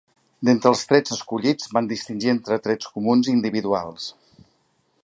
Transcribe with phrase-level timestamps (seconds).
[0.47, 4.11] D'entre els trets escollits, van distingir entre trets comuns i individuals.